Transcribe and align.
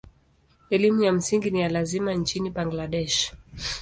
Elimu 0.69 1.01
ya 1.03 1.11
msingi 1.13 1.51
ni 1.51 1.61
ya 1.61 1.69
lazima 1.69 2.13
nchini 2.13 2.49
Bangladesh. 2.49 3.33